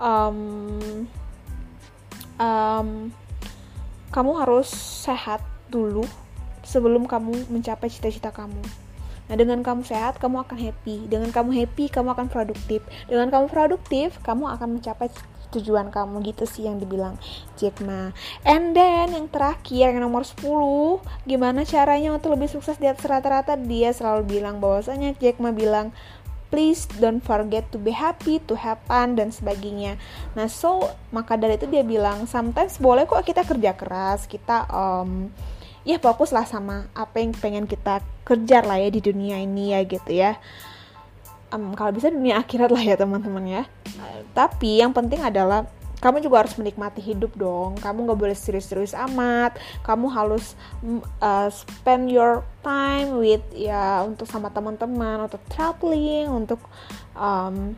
um, 0.00 1.06
um, 2.40 2.88
kamu 4.10 4.30
harus 4.40 4.70
sehat 5.06 5.44
dulu 5.70 6.02
sebelum 6.66 7.06
kamu 7.06 7.46
mencapai 7.50 7.90
cita-cita 7.90 8.34
kamu 8.34 8.62
Nah, 9.30 9.38
dengan 9.38 9.62
kamu 9.62 9.86
sehat, 9.86 10.18
kamu 10.18 10.42
akan 10.42 10.58
happy. 10.58 11.06
Dengan 11.06 11.30
kamu 11.30 11.54
happy, 11.54 11.86
kamu 11.86 12.18
akan 12.18 12.26
produktif. 12.26 12.82
Dengan 13.06 13.30
kamu 13.30 13.46
produktif, 13.46 14.18
kamu 14.26 14.58
akan 14.58 14.82
mencapai 14.82 15.06
tujuan 15.54 15.90
kamu 15.90 16.22
gitu 16.30 16.46
sih 16.46 16.66
yang 16.66 16.78
dibilang 16.78 17.18
Jack 17.58 17.82
Ma. 17.82 18.14
And 18.46 18.74
then 18.74 19.14
yang 19.14 19.26
terakhir 19.30 19.94
yang 19.94 20.02
nomor 20.02 20.22
10, 20.26 21.02
gimana 21.26 21.66
caranya 21.66 22.14
untuk 22.14 22.34
lebih 22.38 22.50
sukses 22.50 22.78
di 22.78 22.86
atas 22.86 23.06
rata-rata? 23.06 23.58
Dia 23.58 23.90
selalu 23.94 24.38
bilang 24.38 24.62
bahwasanya 24.62 25.14
Jack 25.18 25.42
Ma 25.42 25.54
bilang 25.54 25.94
please 26.50 26.90
don't 26.98 27.22
forget 27.22 27.64
to 27.70 27.78
be 27.78 27.94
happy, 27.94 28.42
to 28.44 28.58
have 28.58 28.82
fun 28.90 29.14
dan 29.14 29.30
sebagainya. 29.30 29.96
Nah, 30.34 30.50
so 30.50 30.90
maka 31.14 31.38
dari 31.38 31.56
itu 31.56 31.70
dia 31.70 31.86
bilang 31.86 32.26
sometimes 32.26 32.76
boleh 32.76 33.06
kok 33.06 33.22
kita 33.22 33.46
kerja 33.46 33.72
keras, 33.78 34.26
kita 34.26 34.66
um, 34.68 35.30
ya 35.86 35.96
fokus 35.96 36.34
lah 36.34 36.44
sama 36.44 36.90
apa 36.92 37.22
yang 37.22 37.32
pengen 37.32 37.64
kita 37.64 38.04
kejar 38.26 38.68
lah 38.68 38.76
ya 38.76 38.92
di 38.92 39.00
dunia 39.00 39.40
ini 39.40 39.72
ya 39.72 39.80
gitu 39.88 40.12
ya 40.12 40.36
um, 41.50 41.72
kalau 41.72 41.90
bisa 41.90 42.12
dunia 42.12 42.38
akhirat 42.38 42.70
lah 42.70 42.82
ya 42.84 42.94
teman-teman 43.00 43.44
ya 43.48 43.62
tapi 44.36 44.80
yang 44.80 44.92
penting 44.92 45.20
adalah 45.24 45.66
kamu 46.00 46.24
juga 46.24 46.44
harus 46.44 46.56
menikmati 46.56 47.04
hidup 47.04 47.36
dong. 47.36 47.76
Kamu 47.78 48.08
nggak 48.08 48.18
boleh 48.18 48.36
serius-serius 48.36 48.96
amat. 48.96 49.60
Kamu 49.84 50.08
harus 50.08 50.56
uh, 51.20 51.48
spend 51.52 52.08
your 52.08 52.42
time 52.64 53.20
with 53.20 53.44
ya 53.52 54.02
untuk 54.04 54.24
sama 54.24 54.48
teman-teman 54.48 55.28
untuk 55.28 55.40
traveling 55.52 56.32
untuk 56.32 56.60
um, 57.12 57.76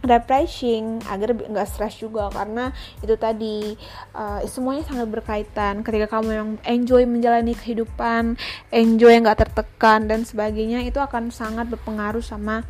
refreshing 0.00 1.00
agar 1.10 1.36
nggak 1.36 1.68
stres 1.68 2.00
juga. 2.00 2.32
Karena 2.32 2.72
itu 3.04 3.14
tadi 3.18 3.76
uh, 4.16 4.40
semuanya 4.48 4.86
sangat 4.86 5.08
berkaitan. 5.10 5.84
Ketika 5.84 6.18
kamu 6.18 6.30
yang 6.30 6.50
enjoy 6.64 7.04
menjalani 7.04 7.52
kehidupan 7.52 8.38
enjoy 8.72 9.12
nggak 9.20 9.42
tertekan 9.44 10.08
dan 10.08 10.24
sebagainya 10.24 10.86
itu 10.86 11.02
akan 11.02 11.28
sangat 11.34 11.68
berpengaruh 11.68 12.24
sama 12.24 12.64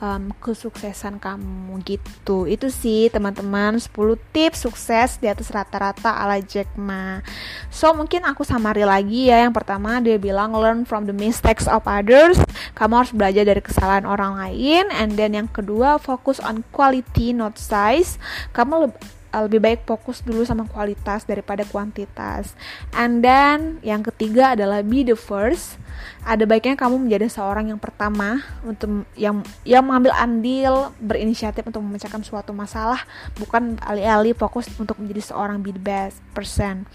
um, 0.00 0.32
kesuksesan 0.40 1.20
kamu 1.20 1.78
gitu. 1.84 2.48
Itu 2.48 2.72
sih 2.72 3.12
teman-teman 3.12 3.78
10 3.78 3.92
tips 4.32 4.66
sukses 4.66 5.20
di 5.20 5.28
atas 5.28 5.52
rata-rata 5.52 6.16
ala 6.16 6.40
Jack 6.40 6.72
Ma. 6.74 7.20
So 7.68 7.92
mungkin 7.92 8.24
aku 8.26 8.42
samari 8.42 8.82
lagi 8.82 9.30
ya. 9.30 9.46
Yang 9.46 9.62
pertama 9.62 10.00
dia 10.02 10.16
bilang 10.16 10.56
learn 10.56 10.88
from 10.88 11.06
the 11.06 11.14
mistakes 11.14 11.68
of 11.68 11.84
others. 11.86 12.40
Kamu 12.74 13.04
harus 13.04 13.12
belajar 13.14 13.44
dari 13.46 13.62
kesalahan 13.62 14.08
orang 14.08 14.40
lain. 14.40 14.88
And 14.90 15.14
then 15.14 15.36
yang 15.36 15.52
kedua 15.52 16.00
fokus 16.00 16.40
on 16.42 16.64
quality 16.72 17.36
not 17.36 17.60
size. 17.60 18.16
Kamu 18.56 18.90
lebih 19.30 19.60
lebih 19.60 19.76
baik 19.76 19.80
fokus 19.84 20.24
dulu 20.24 20.40
sama 20.48 20.64
kualitas 20.64 21.28
daripada 21.28 21.68
kuantitas. 21.68 22.56
And 22.96 23.20
then 23.20 23.76
yang 23.84 24.00
ketiga 24.00 24.56
adalah 24.56 24.80
be 24.80 25.04
the 25.04 25.12
first. 25.12 25.76
Ada 26.24 26.48
baiknya 26.48 26.80
kamu 26.80 26.96
menjadi 26.96 27.28
seorang 27.28 27.68
yang 27.68 27.76
pertama 27.76 28.40
untuk 28.64 29.04
yang 29.20 29.44
yang 29.68 29.84
mengambil 29.84 30.16
andil 30.16 30.96
berinisiatif 30.96 31.60
untuk 31.68 31.84
memecahkan 31.84 32.24
suatu 32.24 32.56
masalah, 32.56 33.04
bukan 33.36 33.76
alih-alih 33.84 34.32
fokus 34.32 34.64
untuk 34.80 34.96
menjadi 34.96 35.28
seorang 35.28 35.60
be 35.60 35.76
the 35.76 35.82
best 35.82 36.24
person. 36.32 36.88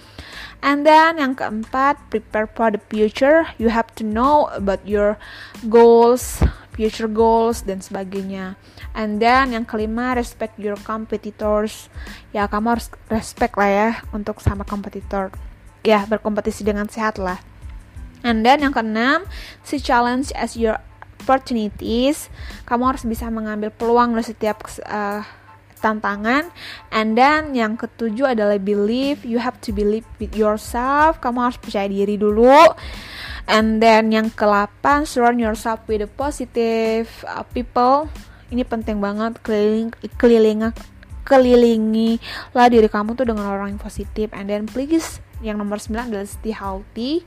And 0.66 0.82
then 0.82 1.22
yang 1.22 1.38
keempat, 1.38 2.02
prepare 2.10 2.50
for 2.50 2.74
the 2.74 2.82
future. 2.90 3.46
You 3.62 3.70
have 3.70 3.94
to 4.02 4.04
know 4.08 4.50
about 4.58 4.82
your 4.90 5.22
goals, 5.70 6.42
future 6.76 7.08
goals 7.08 7.64
dan 7.64 7.80
sebagainya. 7.80 8.60
And 8.92 9.24
then 9.24 9.56
yang 9.56 9.64
kelima, 9.64 10.14
respect 10.14 10.60
your 10.60 10.76
competitors. 10.84 11.88
Ya, 12.36 12.46
kamu 12.52 12.76
harus 12.78 12.92
respect 13.08 13.56
lah 13.56 13.72
ya 13.72 13.90
untuk 14.12 14.44
sama 14.44 14.68
kompetitor. 14.68 15.32
Ya, 15.88 16.04
berkompetisi 16.04 16.68
dengan 16.68 16.92
sehat 16.92 17.16
lah. 17.16 17.40
And 18.22 18.44
then 18.44 18.62
yang 18.62 18.76
keenam, 18.76 19.24
see 19.64 19.80
challenge 19.80 20.36
as 20.36 20.60
your 20.60 20.76
opportunities. 21.24 22.28
Kamu 22.68 22.92
harus 22.92 23.08
bisa 23.08 23.32
mengambil 23.32 23.72
peluang 23.72 24.14
dari 24.14 24.26
setiap 24.28 24.66
uh, 24.86 25.24
tantangan. 25.80 26.50
And 26.90 27.16
then 27.16 27.56
yang 27.56 27.78
ketujuh 27.80 28.36
adalah 28.36 28.58
believe. 28.60 29.24
You 29.24 29.40
have 29.40 29.62
to 29.64 29.72
believe 29.72 30.10
with 30.18 30.34
yourself. 30.34 31.22
Kamu 31.22 31.38
harus 31.40 31.58
percaya 31.62 31.86
diri 31.86 32.18
dulu 32.18 32.76
And 33.46 33.78
then 33.78 34.10
yang 34.10 34.34
ke-8 34.34 35.06
surround 35.06 35.38
yourself 35.38 35.86
with 35.86 36.02
the 36.02 36.10
positive 36.10 37.10
uh, 37.30 37.46
people. 37.54 38.10
Ini 38.50 38.66
penting 38.66 38.98
banget 38.98 39.42
keliling 39.46 39.94
keliling 40.18 40.74
kelilingi 41.26 42.22
lah 42.54 42.70
diri 42.70 42.86
kamu 42.86 43.18
tuh 43.18 43.26
dengan 43.30 43.50
orang 43.50 43.78
yang 43.78 43.82
positif. 43.82 44.30
And 44.34 44.50
then 44.50 44.66
please 44.66 45.22
yang 45.46 45.62
nomor 45.62 45.78
9 45.78 46.10
adalah 46.10 46.26
stay 46.26 46.54
healthy 46.54 47.26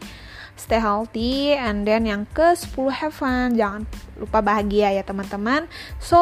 stay 0.59 0.83
healthy 0.83 1.55
and 1.55 1.87
then 1.87 2.05
yang 2.05 2.27
ke 2.35 2.55
10 2.55 2.75
have 2.91 3.15
fun. 3.15 3.55
Jangan 3.55 3.87
lupa 4.19 4.43
bahagia 4.43 4.91
ya 4.91 5.07
teman-teman. 5.07 5.71
So 6.03 6.19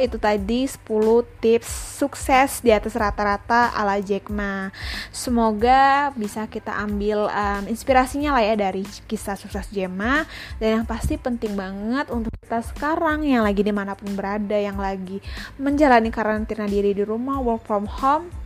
itu 0.00 0.16
tadi 0.16 0.64
10 0.64 0.80
tips 1.44 2.00
sukses 2.00 2.64
di 2.64 2.72
atas 2.72 2.96
rata-rata 2.96 3.76
ala 3.76 4.00
Jack 4.00 4.32
Ma. 4.32 4.72
Semoga 5.12 6.10
bisa 6.16 6.48
kita 6.48 6.72
ambil 6.80 7.28
um, 7.28 7.62
inspirasinya 7.68 8.32
lah 8.32 8.42
ya 8.42 8.54
dari 8.56 8.82
kisah 9.04 9.36
sukses 9.36 9.68
Jack 9.68 9.92
Ma. 9.92 10.24
Dan 10.56 10.82
yang 10.82 10.86
pasti 10.88 11.20
penting 11.20 11.54
banget 11.54 12.08
untuk 12.08 12.32
kita 12.40 12.64
sekarang 12.64 13.28
yang 13.28 13.44
lagi 13.44 13.60
di 13.60 13.74
mana 13.74 13.92
pun 13.92 14.16
berada 14.16 14.56
yang 14.56 14.80
lagi 14.80 15.20
menjalani 15.60 16.08
karantina 16.08 16.64
diri 16.64 16.96
di 16.96 17.04
rumah 17.04 17.42
work 17.42 17.66
from 17.68 17.84
home 17.84 18.45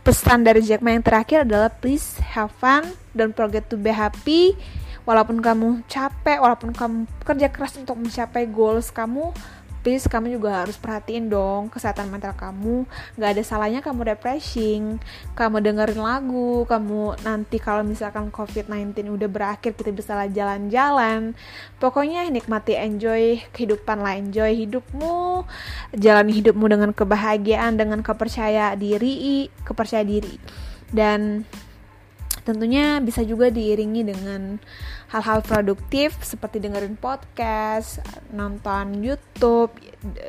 pesan 0.00 0.42
dari 0.46 0.64
Jack 0.64 0.80
Ma 0.80 0.96
yang 0.96 1.04
terakhir 1.04 1.44
adalah 1.44 1.68
please 1.70 2.20
have 2.34 2.52
fun. 2.56 2.86
Don't 3.12 3.34
forget 3.34 3.68
to 3.68 3.76
be 3.76 3.92
happy. 3.92 4.56
Walaupun 5.04 5.40
kamu 5.40 5.82
capek 5.88 6.38
walaupun 6.38 6.76
kamu 6.76 7.08
kerja 7.24 7.48
keras 7.50 7.74
untuk 7.80 7.98
mencapai 7.98 8.46
goals 8.46 8.92
kamu 8.92 9.32
please 9.80 10.06
kamu 10.06 10.36
juga 10.40 10.64
harus 10.64 10.76
perhatiin 10.76 11.28
dong 11.32 11.72
kesehatan 11.72 12.12
mental 12.12 12.36
kamu. 12.36 12.84
Gak 13.16 13.30
ada 13.36 13.42
salahnya 13.44 13.80
kamu 13.80 14.14
refreshing 14.14 15.00
kamu 15.34 15.64
dengerin 15.64 16.00
lagu 16.00 16.64
kamu 16.68 17.16
nanti 17.24 17.56
kalau 17.56 17.80
misalkan 17.84 18.28
covid-19 18.28 19.08
udah 19.08 19.28
berakhir 19.28 19.72
kita 19.76 19.92
bisa 19.92 20.16
jalan-jalan. 20.28 21.32
Pokoknya 21.80 22.28
nikmati 22.28 22.76
enjoy 22.76 23.40
kehidupan 23.52 24.04
lah 24.04 24.16
enjoy 24.16 24.52
hidupmu. 24.52 25.44
Jalani 25.96 26.32
hidupmu 26.36 26.64
dengan 26.68 26.90
kebahagiaan 26.92 27.80
dengan 27.80 28.04
kepercayaan 28.04 28.76
diri 28.76 29.48
kepercayaan 29.64 30.08
diri. 30.08 30.34
Dan 30.90 31.46
tentunya 32.42 32.98
bisa 33.02 33.20
juga 33.24 33.48
diiringi 33.48 34.02
dengan 34.06 34.58
hal-hal 35.10 35.42
produktif 35.42 36.14
seperti 36.22 36.62
dengerin 36.62 36.94
podcast, 36.94 37.98
nonton 38.30 39.02
YouTube, 39.02 39.74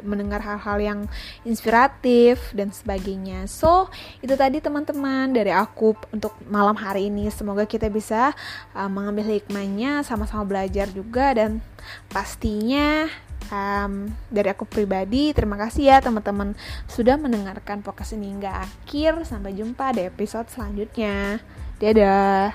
mendengar 0.01 0.41
hal-hal 0.41 0.77
yang 0.81 0.99
inspiratif 1.45 2.49
dan 2.57 2.73
sebagainya. 2.73 3.45
So, 3.45 3.93
itu 4.25 4.33
tadi 4.33 4.57
teman-teman 4.57 5.29
dari 5.31 5.53
aku 5.53 5.93
untuk 6.09 6.33
malam 6.49 6.73
hari 6.73 7.13
ini. 7.13 7.29
Semoga 7.29 7.69
kita 7.69 7.93
bisa 7.93 8.33
uh, 8.73 8.89
mengambil 8.89 9.37
hikmahnya, 9.37 10.01
sama-sama 10.01 10.49
belajar 10.49 10.89
juga 10.89 11.37
dan 11.37 11.61
pastinya 12.09 13.05
um, 13.51 14.09
dari 14.31 14.49
aku 14.49 14.65
pribadi 14.65 15.35
terima 15.35 15.59
kasih 15.59 15.91
ya 15.93 15.97
teman-teman 15.99 16.55
sudah 16.87 17.19
mendengarkan 17.19 17.83
podcast 17.83 18.15
ini 18.15 18.31
hingga 18.31 18.65
akhir 18.65 19.27
sampai 19.27 19.53
jumpa 19.53 19.93
di 19.93 20.07
episode 20.07 20.47
selanjutnya 20.49 21.43
dadah 21.81 22.53